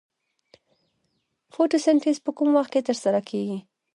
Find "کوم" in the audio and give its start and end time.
2.37-2.49